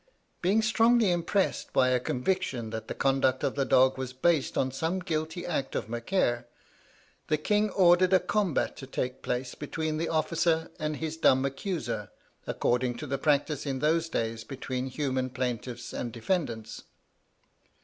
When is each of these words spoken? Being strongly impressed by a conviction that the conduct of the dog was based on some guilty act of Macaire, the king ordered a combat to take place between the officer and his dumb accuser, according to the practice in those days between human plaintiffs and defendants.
Being 0.41 0.63
strongly 0.63 1.11
impressed 1.11 1.73
by 1.73 1.89
a 1.89 1.99
conviction 1.99 2.71
that 2.71 2.87
the 2.87 2.95
conduct 2.95 3.43
of 3.43 3.53
the 3.53 3.65
dog 3.65 3.99
was 3.99 4.13
based 4.13 4.57
on 4.57 4.71
some 4.71 4.97
guilty 4.97 5.45
act 5.45 5.75
of 5.75 5.87
Macaire, 5.87 6.47
the 7.27 7.37
king 7.37 7.69
ordered 7.69 8.11
a 8.11 8.19
combat 8.19 8.75
to 8.77 8.87
take 8.87 9.21
place 9.21 9.53
between 9.53 9.97
the 9.99 10.09
officer 10.09 10.71
and 10.79 10.95
his 10.95 11.17
dumb 11.17 11.45
accuser, 11.45 12.09
according 12.47 12.97
to 12.97 13.05
the 13.05 13.19
practice 13.19 13.67
in 13.67 13.77
those 13.77 14.09
days 14.09 14.43
between 14.43 14.87
human 14.87 15.29
plaintiffs 15.29 15.93
and 15.93 16.11
defendants. 16.11 16.81